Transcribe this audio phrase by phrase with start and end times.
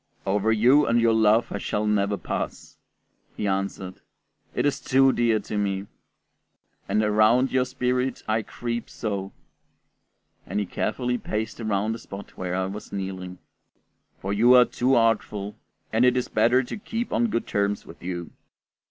[0.25, 2.79] "Over you and your love I shall never pass,"
[3.37, 4.01] he answered,
[4.55, 5.85] "it is too dear to me;
[6.89, 9.31] and around your spirit I creep so"
[10.47, 13.37] (and he carefully paced around the spot where I was kneeling),
[14.19, 15.55] "for you are too artful,
[15.93, 18.31] and it is better to keep on good terms with you."